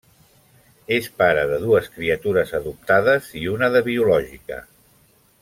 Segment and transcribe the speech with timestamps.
[0.95, 4.59] És pare de dues criatures adoptades i una de biològica.